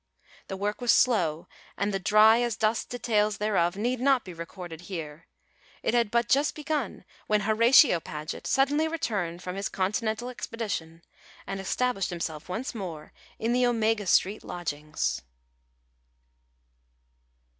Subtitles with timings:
[0.47, 1.47] The work was slow,
[1.77, 5.27] and the dry as dust details thereof need not be recorded here.
[5.83, 11.03] It had but just begun when Horatio Paget suddenly returned from his Continental expedition,
[11.45, 15.21] and established himself once more in the Omega Street lodgings.